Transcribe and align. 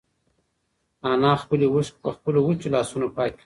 انا 1.09 1.31
خپلې 1.43 1.65
اوښکې 1.69 1.99
په 2.03 2.09
خپلو 2.15 2.39
وچو 2.47 2.73
لاسونو 2.75 3.07
پاکې 3.15 3.31
کړې. 3.35 3.39